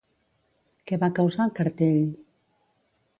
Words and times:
Què 0.91 0.99
va 1.03 1.09
causar 1.19 1.47
el 1.49 1.53
cartell? 1.59 2.03